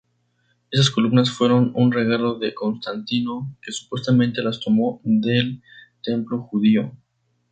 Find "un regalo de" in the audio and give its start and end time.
1.75-2.55